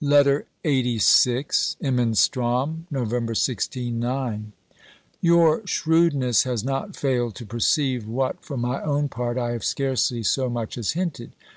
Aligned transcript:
LETTER 0.00 0.46
LXXXVI 0.64 1.78
Imenstrom, 1.82 2.84
November 2.92 3.32
i6 3.34 3.76
(IX). 4.46 4.52
Your 5.20 5.66
shrewdness 5.66 6.44
has 6.44 6.62
not 6.62 6.94
failed 6.94 7.34
to 7.34 7.44
perceive 7.44 8.06
what, 8.06 8.40
for 8.40 8.56
my 8.56 8.80
own 8.82 9.08
part, 9.08 9.36
I 9.36 9.50
have 9.50 9.64
scarcely 9.64 10.22
so 10.22 10.48
much 10.48 10.78
as 10.78 10.92
hinted. 10.92 11.32